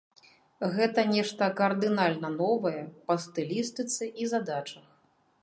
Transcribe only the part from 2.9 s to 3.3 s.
па